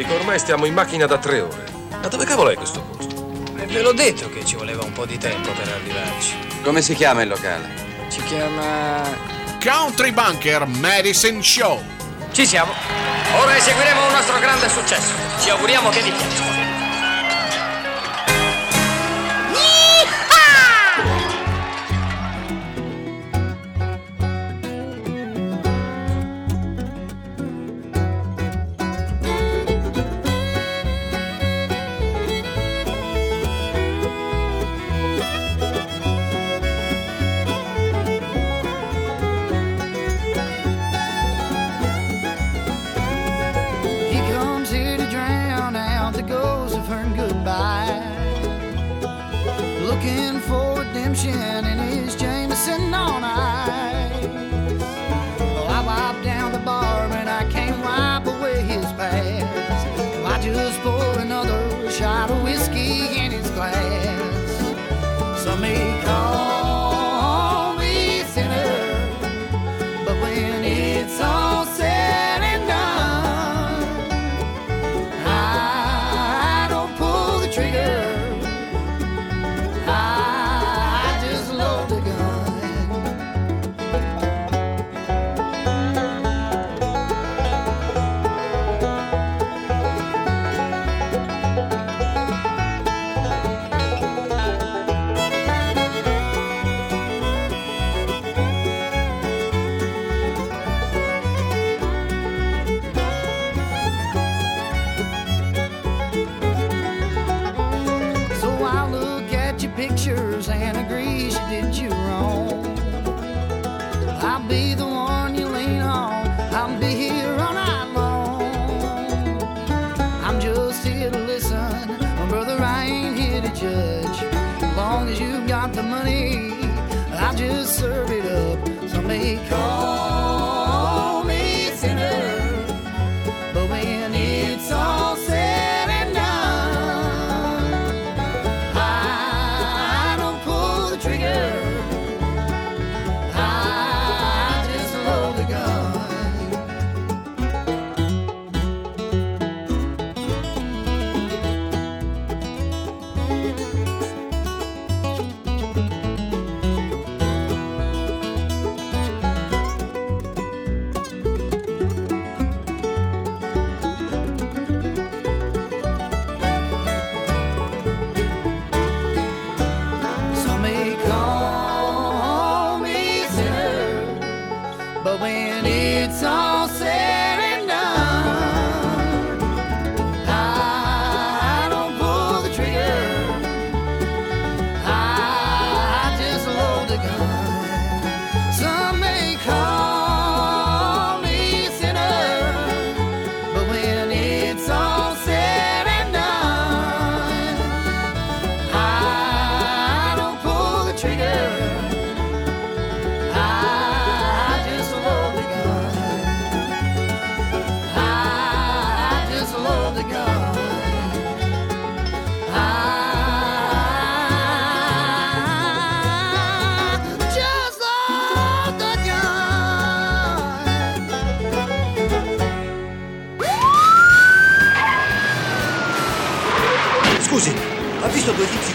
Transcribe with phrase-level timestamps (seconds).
[0.00, 1.64] Amico, ormai stiamo in macchina da tre ore.
[1.90, 3.52] Ma dove cavolo è questo posto?
[3.56, 6.36] E ve l'ho detto che ci voleva un po' di tempo per arrivarci.
[6.62, 7.68] Come si chiama il locale?
[8.08, 9.02] Si chiama...
[9.62, 11.82] Country Bunker Medicine Show.
[12.32, 12.72] Ci siamo.
[13.40, 15.12] Ora eseguiremo un nostro grande successo.
[15.38, 16.59] Ci auguriamo che vi piaccia.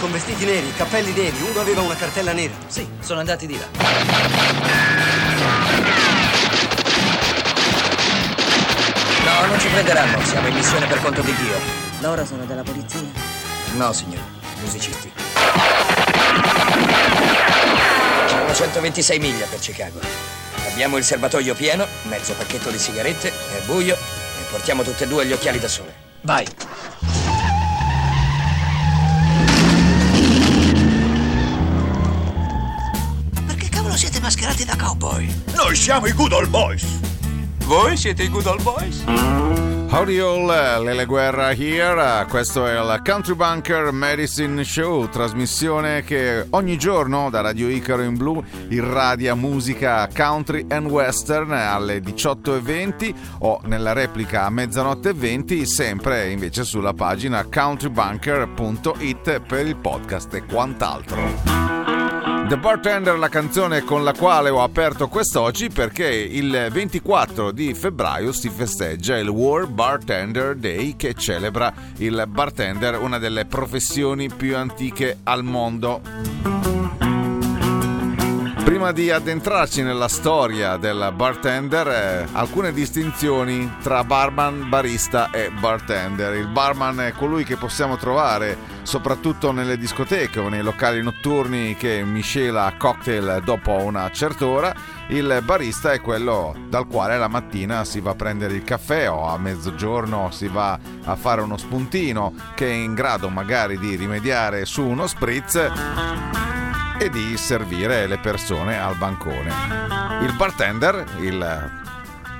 [0.06, 1.36] Con vestiti neri, cappelli neri?
[1.50, 2.54] Uno aveva una cartella nera.
[2.68, 3.66] Sì, sono andati di là.
[9.26, 10.24] No, non ci prenderanno.
[10.24, 11.60] Siamo in missione per conto di Dio.
[12.02, 13.02] Loro sono della polizia.
[13.78, 14.22] No, signore.
[14.60, 15.12] Musicisti.
[18.28, 20.00] Sono 126 miglia per Chicago.
[20.70, 25.26] Abbiamo il serbatoio pieno, mezzo pacchetto di sigarette, è buio e portiamo tutte e due
[25.26, 25.94] gli occhiali da sole.
[26.22, 26.46] Vai!
[34.56, 35.28] Mascherati da cowboy?
[35.56, 36.86] Noi siamo i Good Old Boys.
[37.66, 39.04] Voi siete i Good Old Boys?
[39.88, 46.78] Howdy all, Lele Guerra here, questo è il Country Bunker Medicine Show, trasmissione che ogni
[46.78, 53.94] giorno da Radio Icaro in Blu irradia musica country and western alle 18.20 o nella
[53.94, 61.75] replica a mezzanotte e 20, sempre invece sulla pagina countrybunker.it per il podcast e quant'altro.
[62.48, 68.32] The Bartender, la canzone con la quale ho aperto quest'oggi perché il 24 di febbraio
[68.32, 75.18] si festeggia il World Bartender Day che celebra il bartender, una delle professioni più antiche
[75.24, 76.65] al mondo.
[78.66, 86.34] Prima di addentrarci nella storia del bartender, eh, alcune distinzioni tra barman, barista e bartender.
[86.34, 92.04] Il barman è colui che possiamo trovare soprattutto nelle discoteche o nei locali notturni che
[92.04, 94.74] miscela cocktail dopo una certa ora.
[95.10, 99.28] Il barista è quello dal quale la mattina si va a prendere il caffè o
[99.28, 104.66] a mezzogiorno si va a fare uno spuntino che è in grado magari di rimediare
[104.66, 106.64] su uno spritz
[106.98, 109.52] e di servire le persone al bancone.
[110.22, 111.84] Il bartender, il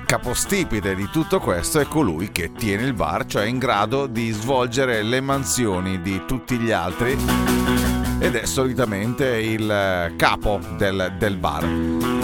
[0.06, 4.30] capostipite di tutto questo è colui che tiene il bar, cioè è in grado di
[4.30, 7.16] svolgere le mansioni di tutti gli altri
[8.18, 11.66] ed è solitamente il capo del, del bar.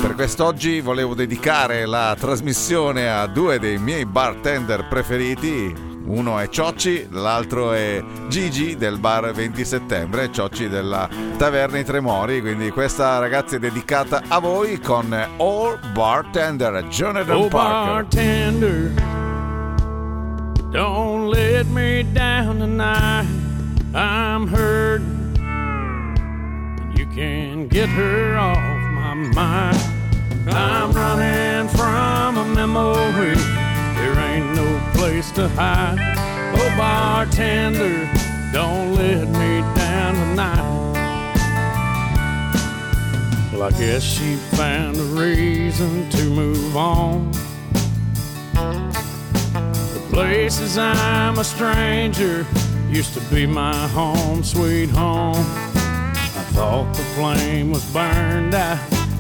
[0.00, 7.08] Per quest'oggi volevo dedicare la trasmissione a due dei miei bartender preferiti, uno è Ciocci,
[7.10, 12.40] l'altro è Gigi del bar 20 settembre, Ciocci della Taverna I Tremori.
[12.42, 17.92] Quindi questa ragazza è dedicata a voi con All Bartender, Jonathan oh, Parker.
[17.92, 18.92] bartender,
[20.70, 23.26] don't let me down tonight.
[23.94, 25.20] I'm hurting.
[26.94, 28.58] You can get her off
[28.92, 29.78] my mind.
[30.46, 33.51] I'm running from a memory.
[35.02, 35.98] Place to hide.
[36.54, 38.08] Oh, bartender,
[38.52, 40.92] don't let me down tonight.
[43.52, 47.32] Well, I guess she found a reason to move on.
[48.52, 52.46] The places I'm a stranger
[52.88, 55.34] used to be my home, sweet home.
[55.34, 58.78] I thought the flame was burned out,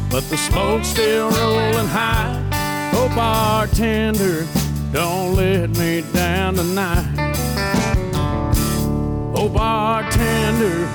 [0.08, 2.38] but the smoke's still rolling high.
[2.94, 4.46] Oh, bartender,
[4.92, 7.06] don't let me down tonight.
[9.34, 10.86] Oh, bartender,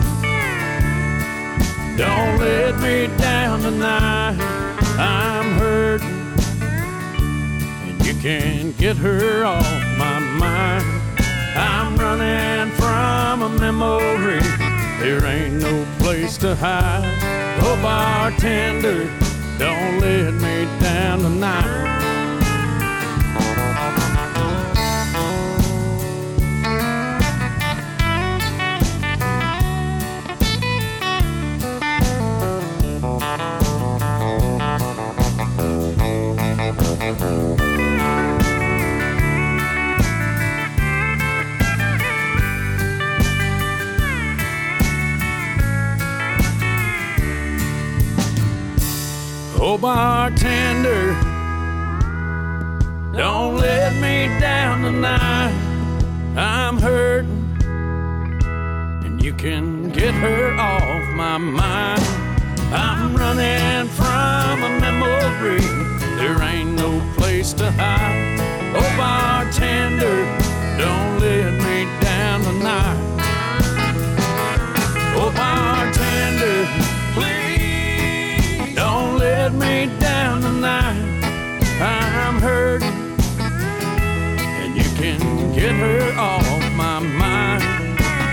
[1.97, 4.37] don't let me down tonight.
[4.99, 6.07] I'm hurting,
[7.89, 9.65] and you can't get her off
[9.97, 10.85] my mind.
[11.55, 14.41] I'm running from a memory.
[14.99, 17.03] There ain't no place to hide.
[17.61, 19.05] Oh, bartender,
[19.57, 21.96] don't let me down tonight.
[50.27, 51.13] Bartender,
[53.13, 55.53] don't let me down tonight.
[56.35, 57.55] I'm hurting,
[59.05, 62.03] and you can get her off my mind.
[62.73, 65.61] I'm running from a memory.
[66.17, 68.37] There ain't no place to hide.
[68.75, 69.26] Oh, bartender,
[85.57, 87.63] get her off my mind.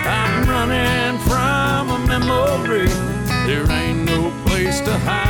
[0.07, 2.89] I'm running from a memory.
[3.47, 5.24] There ain't no place to hide.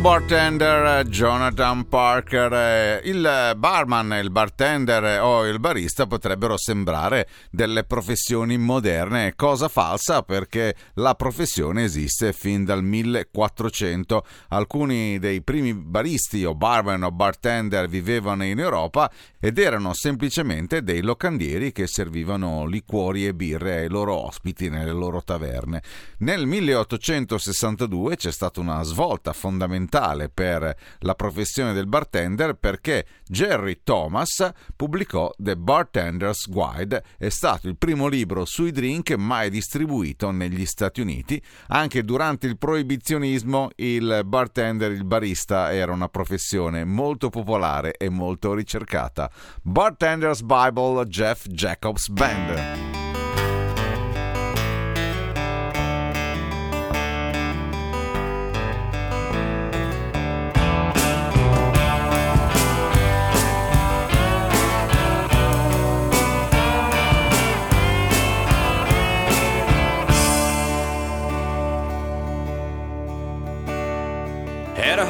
[0.00, 8.56] Bartender Jonathan Parker, eh, il barman, il bartender o il barista potrebbero sembrare delle professioni
[8.56, 14.24] moderne, cosa falsa perché la professione esiste fin dal 1400.
[14.48, 21.02] Alcuni dei primi baristi o barman o bartender vivevano in Europa ed erano semplicemente dei
[21.02, 25.82] locandieri che servivano liquori e birre ai loro ospiti nelle loro taverne.
[26.20, 29.88] Nel 1862 c'è stata una svolta fondamentale
[30.32, 37.76] per la professione del bartender perché Jerry Thomas pubblicò The Bartender's Guide, è stato il
[37.76, 41.42] primo libro sui drink mai distribuito negli Stati Uniti.
[41.68, 48.54] Anche durante il proibizionismo il bartender, il barista era una professione molto popolare e molto
[48.54, 49.30] ricercata.
[49.62, 52.99] Bartender's Bible Jeff Jacobs Band.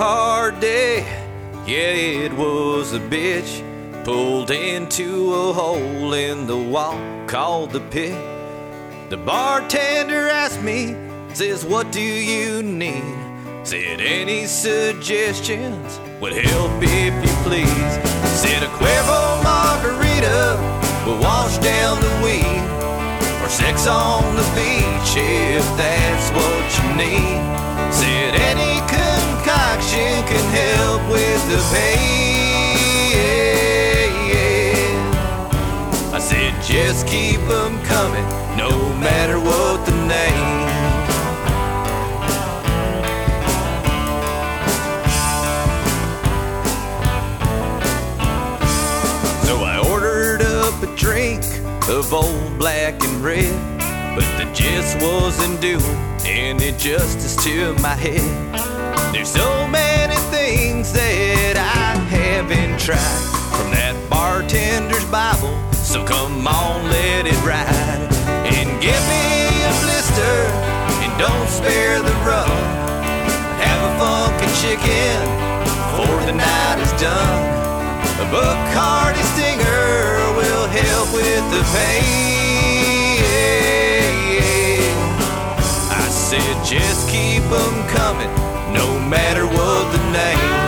[0.01, 1.01] Hard day.
[1.67, 3.53] Yeah, it was a bitch.
[4.05, 8.17] Pulled into a hole in the wall called the pit.
[9.11, 10.97] The bartender asked me,
[11.35, 13.19] says, What do you need?
[13.63, 17.93] Said, Any suggestions would help if you please.
[18.41, 20.57] Said, A Cuervo margarita
[21.05, 22.65] will wash down the weed.
[23.43, 27.41] Or sex on the beach if that's what you need.
[27.93, 28.70] Said, Any
[29.51, 31.99] concoction can help with the pain.
[36.13, 38.25] I said, just keep them coming,
[38.57, 40.69] no matter what the name.
[49.47, 51.43] So I ordered up a drink
[51.89, 53.55] of old black and red,
[54.15, 58.70] but the gist wasn't doing any justice to my head.
[59.21, 63.21] There's so many things that I haven't tried
[63.53, 65.53] from that bartender's Bible.
[65.77, 67.69] So come on, let it ride
[68.49, 69.29] and give me
[69.61, 70.37] a blister
[71.05, 72.49] and don't spare the rub.
[73.61, 75.21] Have a funky chicken
[75.69, 77.45] before the night is done.
[78.25, 83.21] A Bacardi stinger will help with the pain.
[85.93, 88.33] I said just keep 'em coming,
[88.73, 90.60] no matter what the name.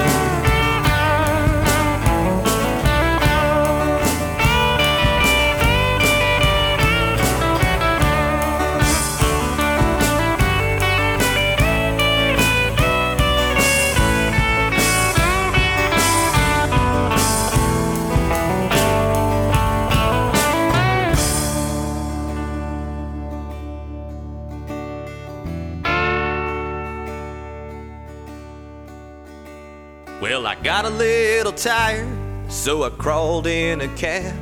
[31.56, 32.08] Tired,
[32.48, 34.34] so I crawled in a cab.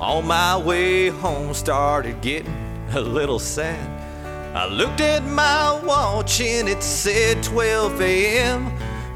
[0.00, 2.54] On my way home, started getting
[2.94, 3.98] a little sad.
[4.56, 8.66] I looked at my watch and it said 12 a.m.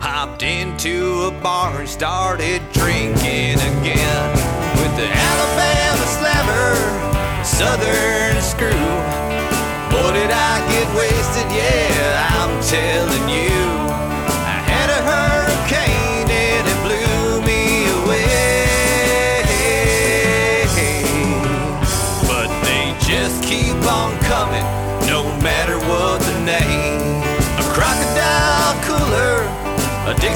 [0.00, 4.30] Hopped into a bar and started drinking again
[4.78, 8.70] with the Alabama slammer, Southern screw.
[9.90, 13.81] Boy, did I get wasted, yeah, I'm telling you.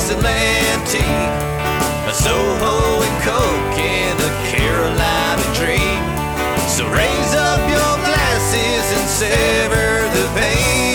[0.07, 1.03] Tea,
[2.07, 5.99] a Soho and Coke, and a Carolina dream.
[6.69, 10.95] So raise up your glasses and sever the pain.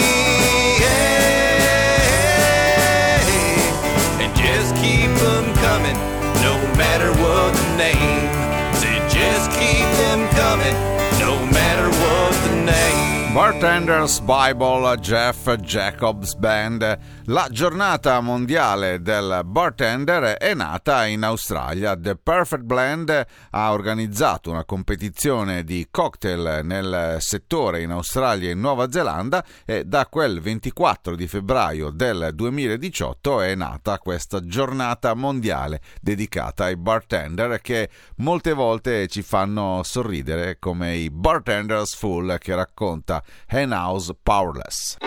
[4.23, 5.97] And just keep them coming,
[6.41, 8.31] no matter what the name.
[8.75, 10.73] Say just keep them coming,
[11.19, 13.35] no matter what the name.
[13.35, 16.83] Bartender's Bible Jeff Jacobs Band.
[17.25, 21.95] La giornata mondiale del bartender è nata in Australia.
[21.95, 28.91] The Perfect Blend ha organizzato una competizione di cocktail nel settore in Australia e Nuova
[28.91, 36.65] Zelanda e da quel 24 di febbraio del 2018 è nata questa giornata mondiale dedicata
[36.65, 44.15] ai bartender che molte volte ci fanno sorridere come i Bartenders Full che racconta Henhouse
[44.23, 44.97] Powerless.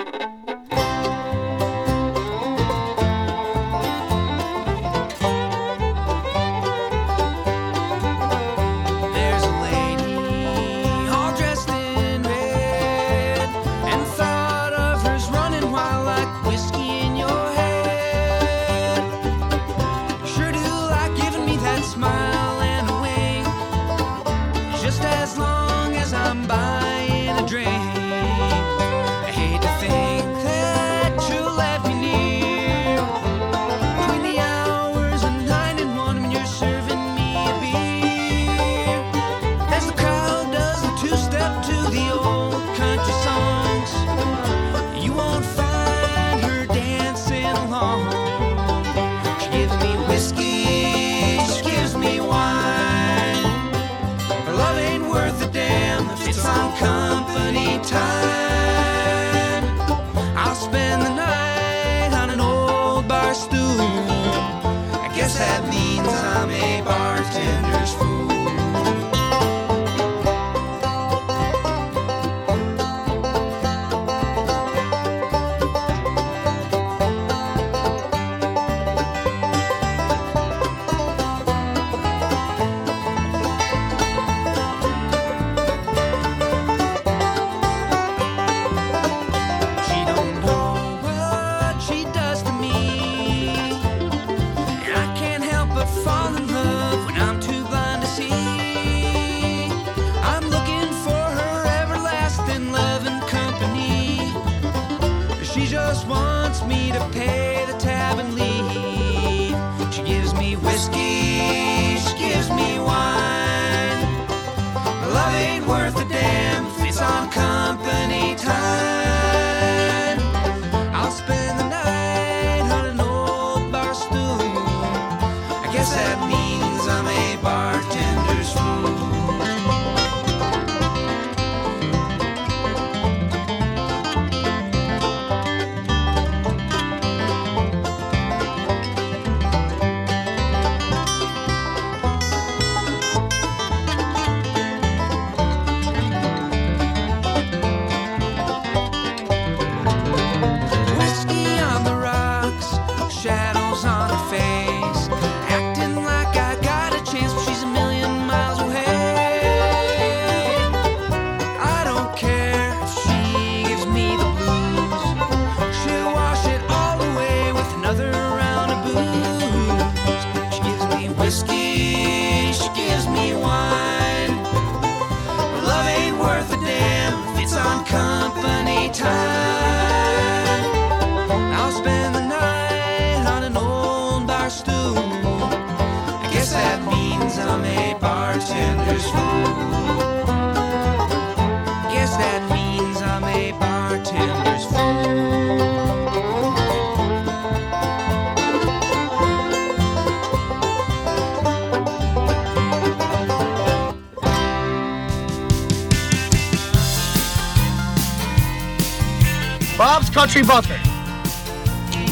[210.14, 210.78] Country Bunker.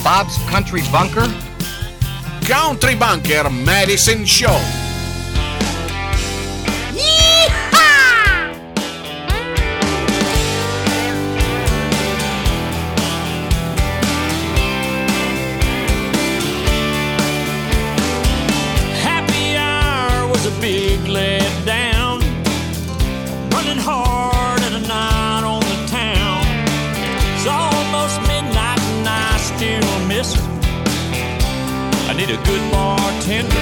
[0.03, 1.29] Bob's Country Bunker?
[2.49, 4.71] Country Bunker Medicine Show.
[32.12, 33.57] I need a good bartender.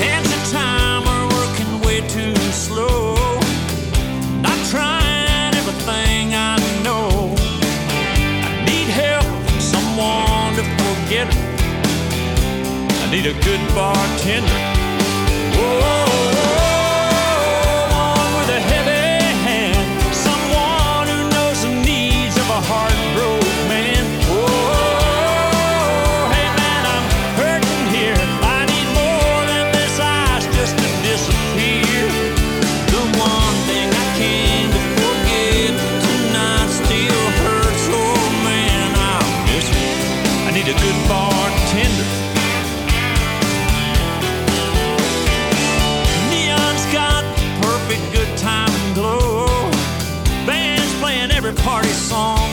[0.00, 3.14] Hands and time, are working way too slow.
[4.40, 7.34] Not trying everything I know.
[8.42, 9.26] I need help,
[9.60, 11.28] someone to forget.
[13.02, 14.60] I need a good bartender.
[15.58, 16.13] Whoa.
[52.04, 52.43] song.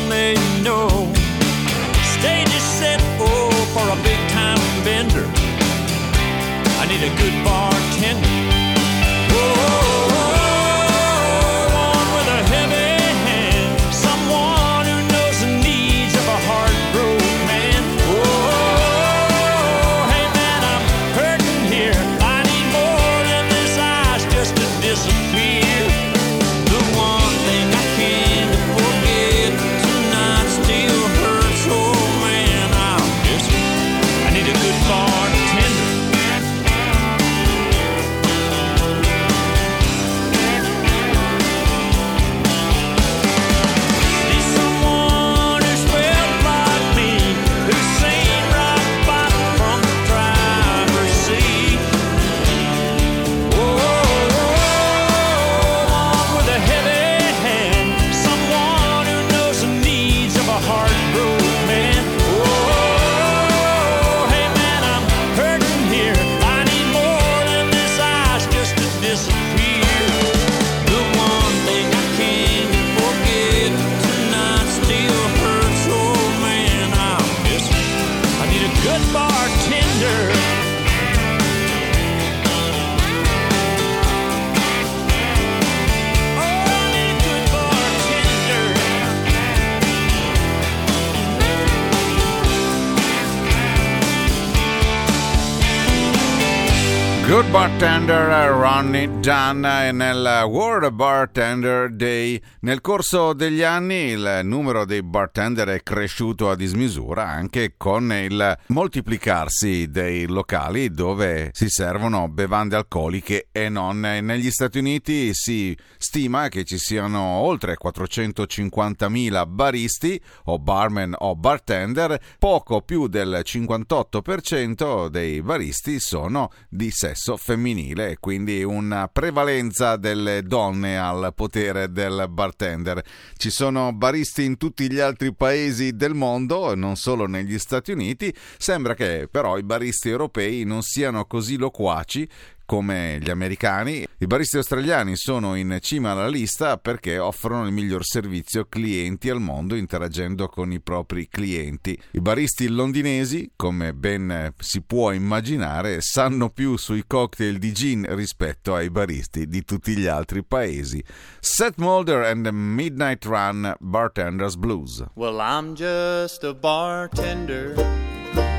[98.32, 105.68] Ronnie Dunn e nel World Bartender Day nel corso degli anni il numero dei bartender
[105.68, 113.48] è cresciuto a dismisura anche con il moltiplicarsi dei locali dove si servono bevande alcoliche
[113.52, 114.00] e non.
[114.00, 122.18] Negli Stati Uniti si stima che ci siano oltre 450.000 baristi o barman o bartender,
[122.40, 130.98] poco più del 58% dei baristi sono di sesso femminile quindi una prevalenza delle donne
[130.98, 133.04] al potere del bartender.
[133.36, 138.34] Ci sono baristi in tutti gli altri paesi del mondo, non solo negli Stati Uniti.
[138.58, 142.30] Sembra che però i baristi europei non siano così loquaci
[142.72, 144.08] come gli americani.
[144.18, 149.42] I baristi australiani sono in cima alla lista perché offrono il miglior servizio clienti al
[149.42, 152.02] mondo interagendo con i propri clienti.
[152.12, 158.74] I baristi londinesi, come ben si può immaginare, sanno più sui cocktail di gin rispetto
[158.74, 161.04] ai baristi di tutti gli altri paesi.
[161.42, 165.04] Seth Mulder and the Midnight Run Bartender's Blues.
[165.16, 167.74] Well, I'm just a bartender,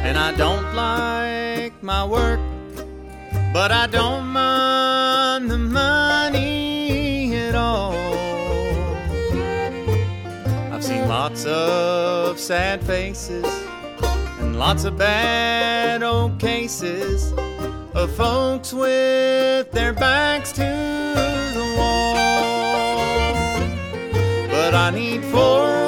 [0.05, 2.41] and I don't like my work,
[3.53, 7.93] but I don't mind the money at all.
[10.73, 13.45] I've seen lots of sad faces
[14.41, 17.33] and lots of bad old cases
[17.95, 22.15] of folks with their backs to the wall.
[24.49, 25.82] But I need four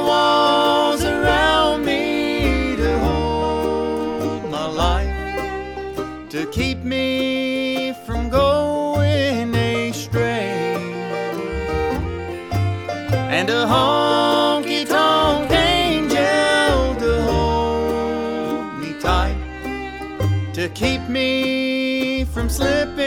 [22.55, 23.04] slipping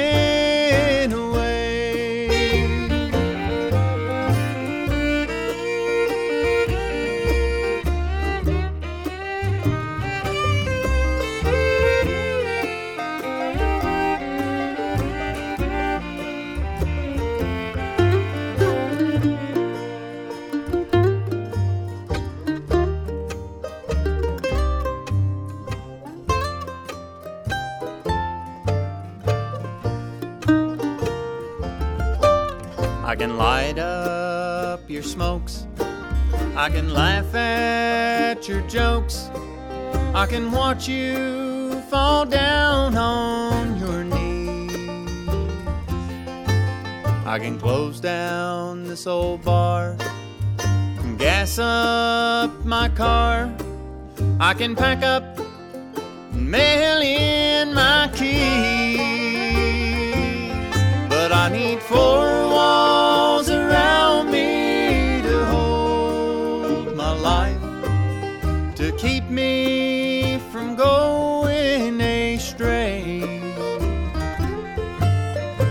[33.17, 35.65] can light up your smokes.
[36.55, 39.31] I can laugh at your jokes.
[40.13, 45.27] I can watch you fall down on your knees.
[47.25, 49.97] I can close down this old bar
[50.59, 53.51] and gas up my car.
[54.39, 55.39] I can pack up
[56.33, 59.26] and mail in my keys.
[61.47, 72.01] I need four walls around me to hold my life, to keep me from going
[72.01, 73.21] astray.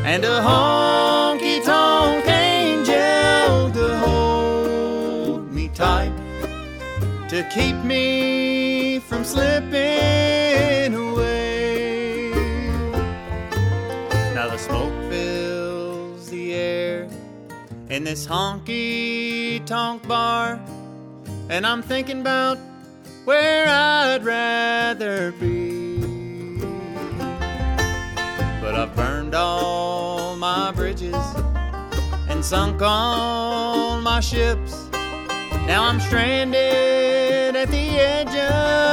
[0.07, 6.17] And a honky tonk angel to hold me tight,
[7.29, 10.46] to keep me from slipping
[17.97, 20.61] in this honky tonk bar,
[21.49, 22.59] and I'm thinking about
[23.25, 25.97] where I'd rather be.
[28.61, 31.17] But I've burned all my bridges
[32.29, 34.91] and sunk all my ships.
[35.67, 38.86] Now I'm stranded at the edge of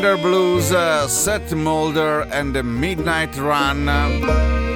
[0.00, 4.69] Bartender Blues, uh, Seth Mulder and the Midnight Run.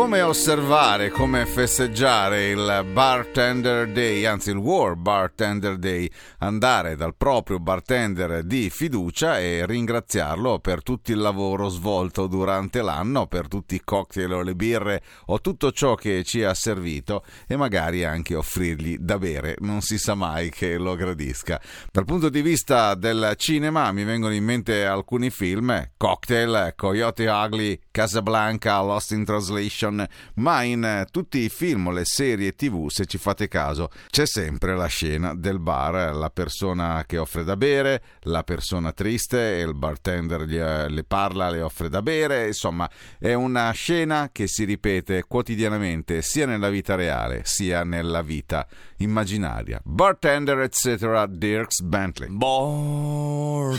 [0.00, 7.60] Come osservare, come festeggiare il Bartender Day, anzi il War Bartender Day, andare dal proprio
[7.60, 13.82] bartender di fiducia e ringraziarlo per tutto il lavoro svolto durante l'anno, per tutti i
[13.84, 18.96] cocktail o le birre o tutto ciò che ci ha servito e magari anche offrirgli
[18.96, 21.60] da bere, non si sa mai che lo gradisca.
[21.92, 27.80] Dal punto di vista del cinema mi vengono in mente alcuni film, Cocktail, Coyote Ugly,
[27.90, 29.88] Casablanca, Lost in Translation,
[30.34, 34.26] ma in eh, tutti i film o le serie tv, se ci fate caso, c'è
[34.26, 39.62] sempre la scena del bar, la persona che offre da bere, la persona triste e
[39.62, 44.46] il bartender gli, eh, le parla, le offre da bere, insomma è una scena che
[44.46, 48.66] si ripete quotidianamente sia nella vita reale sia nella vita
[48.98, 49.80] immaginaria.
[49.84, 51.24] Bartender, etc.
[51.26, 52.28] Dirks Bentley.
[52.30, 53.74] Bartenders,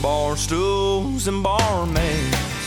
[0.00, 2.63] bar stools, and barmaids.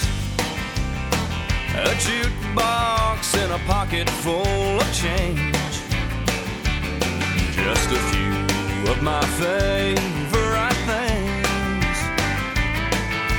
[1.77, 5.53] A jukebox and a pocket full of change.
[7.53, 11.97] Just a few of my favorite things.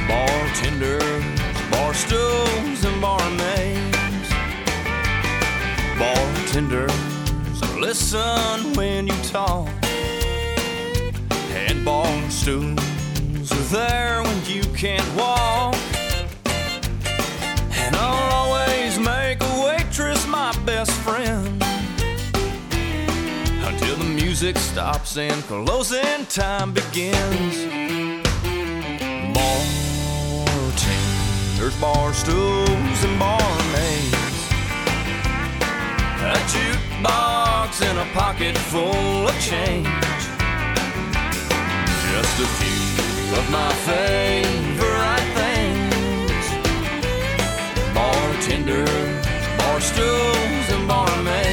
[0.06, 1.24] Bartenders,
[1.72, 4.28] bar stools, and barmaids.
[5.98, 9.68] Bartenders, listen when you talk.
[11.50, 15.74] And bar stools are there when you can't walk.
[18.00, 21.60] I'll always make a waitress my best friend
[23.66, 27.56] until the music stops and closing time begins.
[29.34, 34.48] Bartenders, bar stools, and barmaids.
[36.22, 39.88] A jukebox and a pocket full of change.
[42.10, 44.67] Just a few of my favorite
[48.68, 51.47] bartenders, bar stools, and barmaids.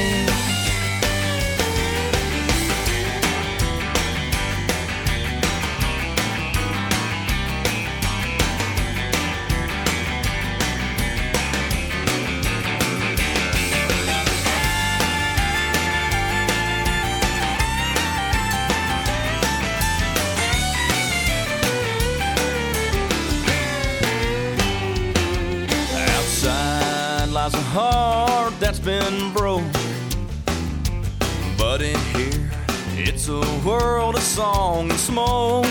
[34.36, 35.64] Song and smoke.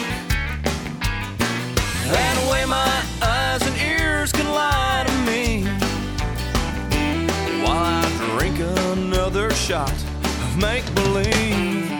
[2.09, 5.67] That way my eyes and ears can lie to me.
[7.63, 8.57] While I drink
[8.97, 9.93] another shot
[10.45, 11.91] of make believe.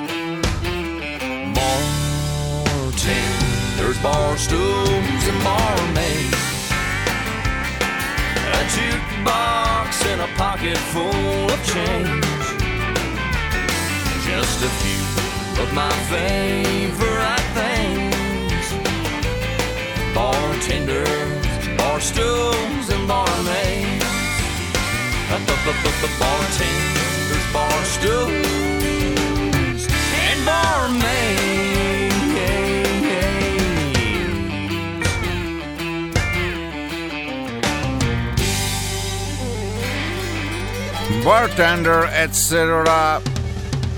[1.54, 6.42] Bartenders, bar stools, and barmaids.
[8.58, 12.26] A jukebox and a pocket full of change.
[14.26, 15.05] Just a few
[15.60, 18.66] of my favorite things.
[20.14, 21.46] Bartenders,
[21.78, 24.06] bar stools, and barmaids.
[26.20, 29.88] Bartenders, bar stools,
[30.26, 31.16] and barmaids.
[41.24, 43.22] Bartender, etc.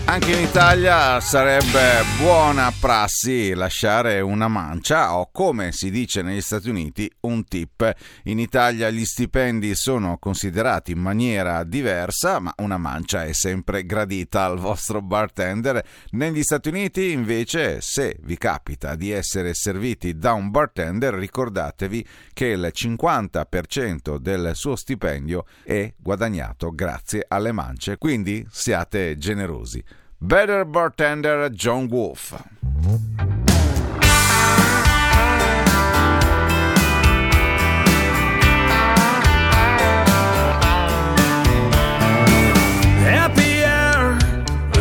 [0.09, 6.67] Anche in Italia sarebbe buona prassi lasciare una mancia o come si dice negli Stati
[6.67, 7.93] Uniti un tip.
[8.23, 14.45] In Italia gli stipendi sono considerati in maniera diversa ma una mancia è sempre gradita
[14.45, 15.86] al vostro bartender.
[16.13, 22.47] Negli Stati Uniti invece se vi capita di essere serviti da un bartender ricordatevi che
[22.47, 29.84] il 50% del suo stipendio è guadagnato grazie alle mance, quindi siate generosi.
[30.17, 33.37] Better Bartender John Wolf.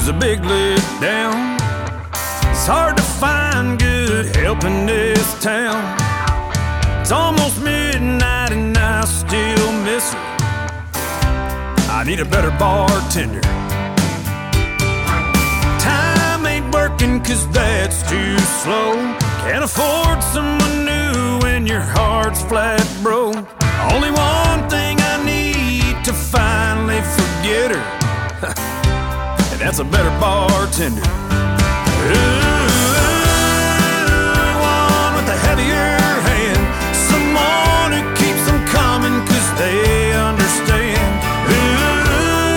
[0.09, 1.57] A big let down.
[2.51, 5.83] It's hard to find good help in this town.
[7.01, 10.21] It's almost midnight and I still miss her.
[11.91, 13.41] I need a better bartender.
[15.81, 18.95] Time ain't working cause that's too slow.
[19.43, 23.37] Can't afford someone new when your heart's flat broke.
[23.93, 27.96] Only one thing I need to finally forget her
[29.77, 31.03] as a better bartender.
[31.03, 32.17] Ooh,
[34.57, 36.63] one with a heavier hand,
[37.13, 41.13] someone who keeps them coming cause they understand.
[41.53, 42.57] Ooh,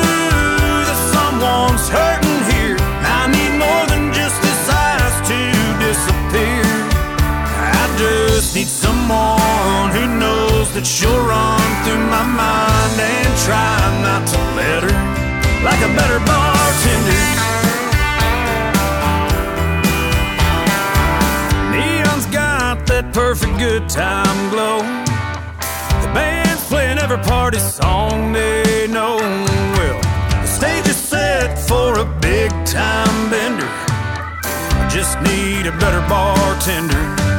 [0.87, 2.77] that someone's hurting here.
[3.03, 5.39] I need more than just this ice to
[5.83, 6.63] disappear.
[7.59, 13.75] I just need someone who knows that she'll run through my mind and try
[14.07, 14.97] not to let her
[15.67, 16.58] like a better boss.
[21.71, 24.79] Neon's got that perfect good time glow.
[26.03, 29.17] The band's playing every party song they know.
[29.77, 30.01] Well,
[30.41, 33.67] the stage is set for a big time bender.
[33.67, 37.38] I just need a better bartender.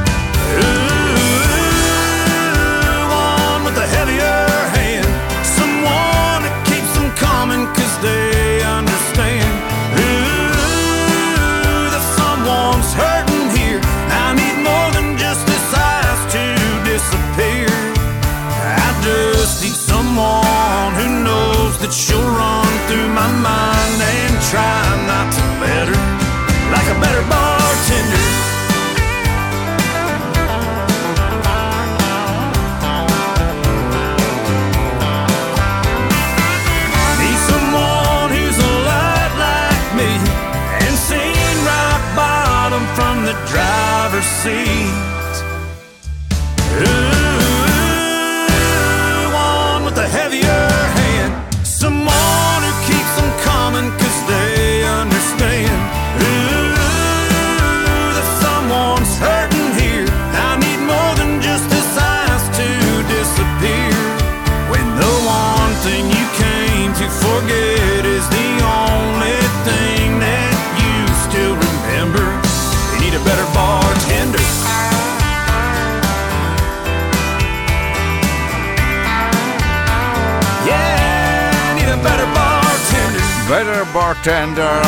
[83.62, 84.80] Better Bartender,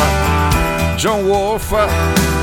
[0.97, 2.42] Jon Wolfe.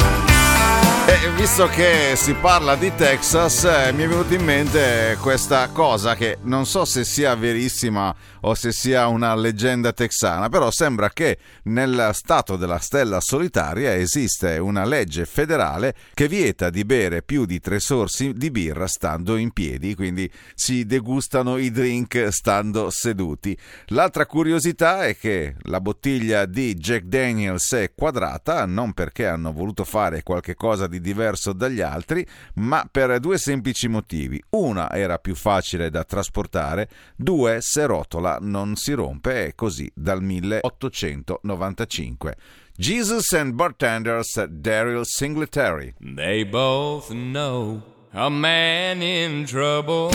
[1.10, 6.14] E visto che si parla di Texas, eh, mi è venuta in mente questa cosa
[6.14, 11.38] che non so se sia verissima o se sia una leggenda texana, però sembra che
[11.64, 17.58] nel stato della stella solitaria esiste una legge federale che vieta di bere più di
[17.58, 23.58] tre sorsi di birra stando in piedi, quindi si degustano i drink stando seduti.
[23.88, 29.84] L'altra curiosità è che la bottiglia di Jack Daniels è quadrata, non perché hanno voluto
[29.84, 34.42] fare qualche cosa di diverso dagli altri, ma per due semplici motivi.
[34.50, 40.22] Una era più facile da trasportare, due se rotola non si rompe e così dal
[40.22, 42.36] 1895.
[42.76, 45.94] Jesus and Bartenders Daryl Singletary.
[46.00, 47.82] They both know
[48.12, 50.10] a man in trouble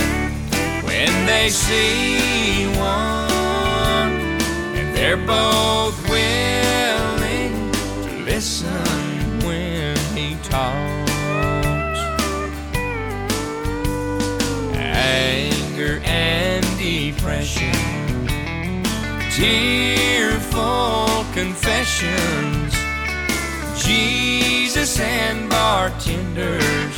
[0.83, 4.41] when they see one,
[4.75, 8.94] and they're both willing to listen
[10.55, 10.95] he.
[14.75, 17.73] Anger and depression,
[19.31, 22.73] tearful confessions.
[23.83, 26.95] Jesus and bartenders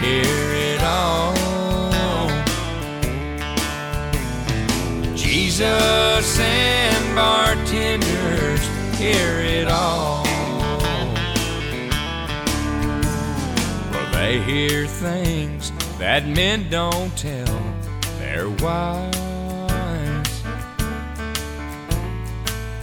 [0.00, 1.34] hear it all.
[5.14, 8.60] Jesus and bartenders
[8.98, 10.25] hear it all.
[14.26, 17.62] They hear things that men don't tell
[18.18, 20.42] their wives.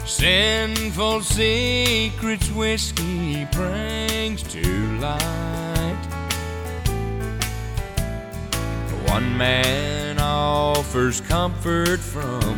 [0.05, 6.03] Sinful secrets whiskey brings to light.
[9.07, 12.55] One man offers comfort from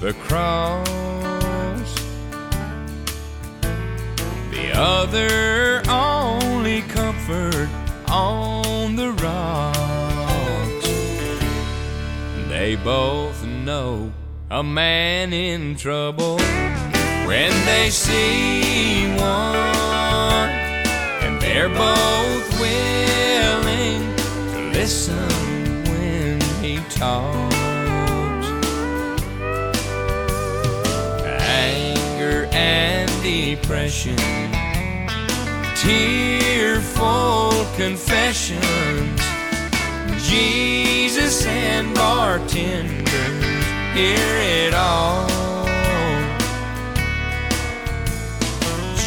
[0.00, 1.94] the cross.
[4.50, 5.82] The other
[8.10, 9.78] on the rocks.
[12.48, 14.12] They both know
[14.50, 16.38] a man in trouble
[17.26, 20.50] when they see one,
[21.22, 24.16] and they're both willing
[24.52, 27.56] to listen when he talks.
[31.24, 34.18] Anger and depression,
[35.80, 39.20] tearful confessions.
[40.22, 43.08] Jesus and bartenders
[43.94, 45.26] hear it all.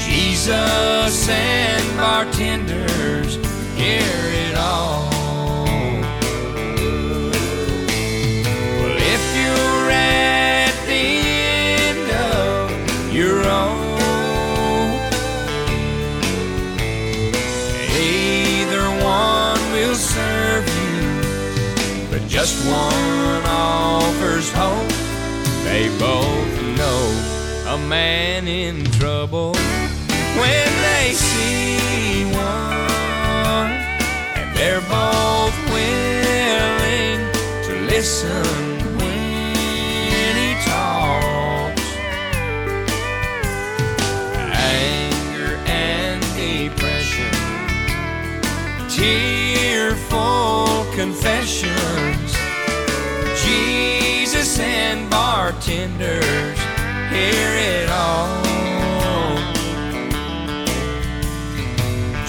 [0.07, 3.35] Jesus and bartenders
[3.75, 5.12] hear it all.
[22.43, 24.91] Just one offers hope.
[25.63, 27.03] They both know
[27.73, 29.53] a man in trouble
[30.41, 33.71] when they see one,
[34.35, 37.31] and they're both willing
[37.63, 38.43] to listen
[38.97, 41.87] when he talks.
[44.51, 47.35] Anger and depression,
[48.89, 50.33] tearful
[50.93, 52.32] confessions,
[54.59, 56.59] and bartenders
[57.11, 58.43] hear it all.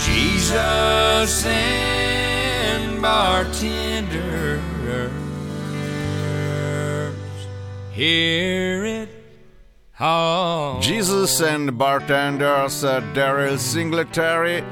[0.05, 4.61] Jesus and bartenders
[7.93, 9.09] hear it
[9.99, 10.81] all.
[10.81, 14.65] Jesus and Bartenders, uh, Daryle Singletary.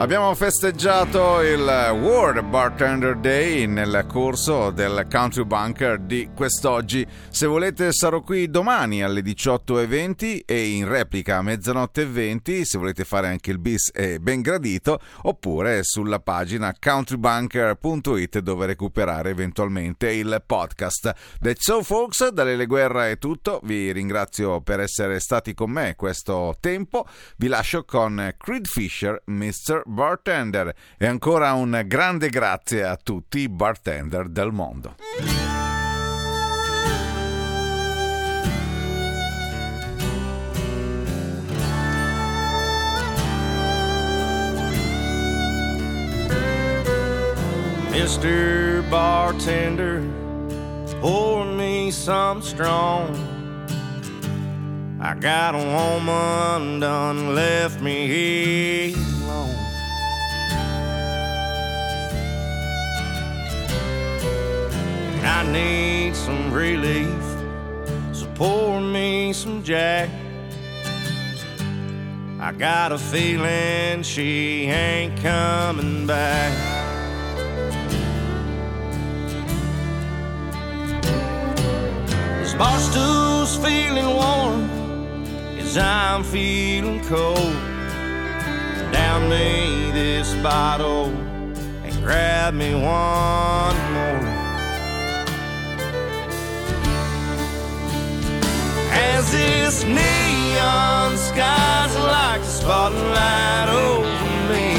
[0.00, 7.06] Abbiamo festeggiato il World Bartender Day nel corso del Country Bunker di quest'oggi.
[7.28, 12.78] Se volete sarò qui domani alle 18.20 e in replica a mezzanotte e 20 se
[12.78, 20.10] volete fare anche il bis è ben gradito oppure sulla pagina countrybunker.it dove recuperare eventualmente
[20.10, 21.14] il podcast.
[21.42, 25.94] That's so folks, da Lele Guerra è tutto, vi ringrazio per essere stati con me
[25.94, 29.88] questo tempo, vi lascio con Creed Fisher, Mr.
[29.90, 34.94] Bartender e ancora un grande grazie a tutti i bartender del mondo.
[47.90, 48.82] Mr.
[48.88, 50.02] Bartender,
[51.00, 53.08] pour me some strong.
[55.00, 59.59] I got a woman done left me here alone.
[65.40, 67.24] I need some relief,
[68.12, 70.10] so pour me some Jack.
[72.38, 76.52] I got a feeling she ain't coming back.
[82.42, 84.68] This bar stool's feeling warm
[85.58, 87.56] as I'm feeling cold.
[88.92, 91.06] Down me this bottle
[91.82, 93.89] and grab me one
[99.10, 99.18] more.
[99.18, 104.74] As this neon sky's like a spotlight over me,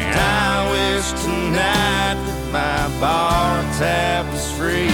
[0.00, 4.92] and I wish tonight that my bar tab was free.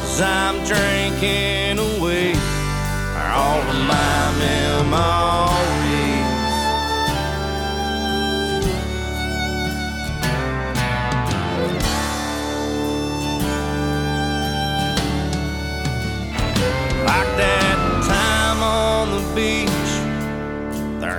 [0.00, 2.34] Cause I'm drinking away
[3.32, 5.83] all of my memories.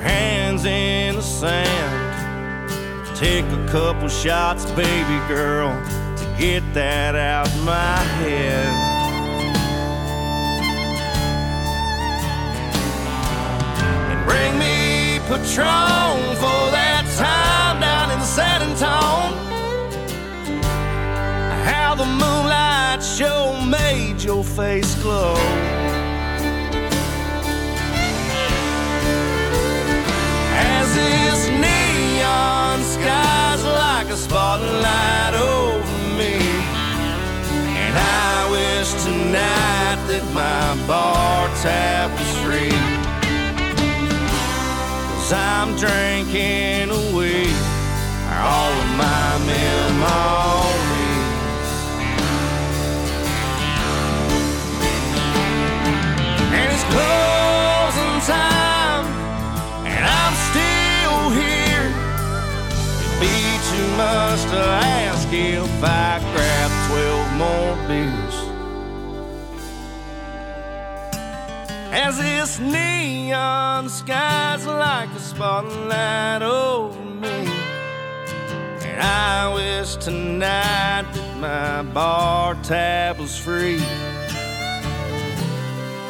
[0.06, 2.06] Hands in the sand.
[3.16, 5.70] Take a couple shots, baby girl,
[6.18, 8.68] to get that out my head.
[14.12, 19.34] And bring me Patron for that time down in San Antone.
[21.66, 25.75] How the moonlight show made your face glow.
[30.98, 36.38] As this neon sky's like a spotlight over me.
[37.84, 42.78] And I wish tonight that my bar tab was free.
[45.16, 47.48] Cause I'm drinking away
[48.32, 49.76] all of my memories.
[56.54, 57.25] And it's closing
[63.98, 68.38] much to ask if I grab 12 more beers.
[71.92, 77.48] As this neon sky's like a spotlight over me.
[78.82, 83.80] And I wish tonight that my bar tab was free.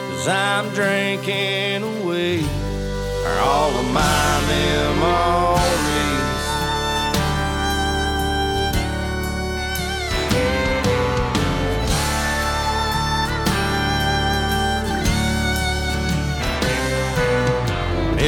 [0.09, 2.43] Cause I'm drinking away
[3.39, 5.54] all of my memories.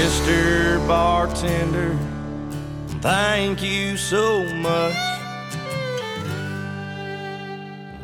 [0.08, 0.88] Mr.
[0.88, 1.94] Bartender,
[3.02, 4.96] thank you so much.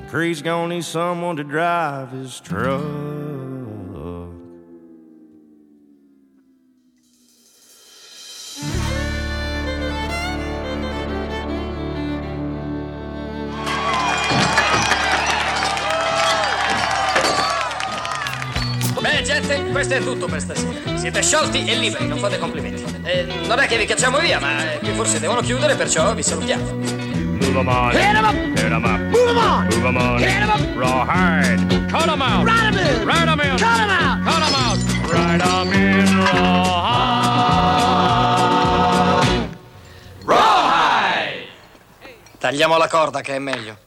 [0.10, 3.23] Cree's gonna need someone to drive his truck.
[19.94, 20.98] Questo è tutto per stasera.
[20.98, 22.84] Siete sciolti e liberi, non fate complimenti.
[23.04, 26.64] Eh, non è che vi cacciamo via, ma qui forse devono chiudere, perciò vi salutiamo.
[26.64, 27.92] Move 'em on.
[27.92, 28.34] Hit 'em up.
[28.34, 28.98] Hit 'em up.
[28.98, 29.66] Move 'em on.
[29.66, 30.18] Move 'em on.
[30.18, 30.62] Hit 'em up.
[30.78, 31.86] Rawhide.
[31.92, 32.48] Cut 'em out.
[32.48, 33.06] Ride 'em in.
[33.06, 33.58] Ride 'em in.
[33.58, 34.24] Cut 'em out.
[34.24, 34.80] Cut 'em out.
[35.12, 37.02] Ride 'em in rawhide.
[42.40, 43.78] Tagliamo la corda che è meglio.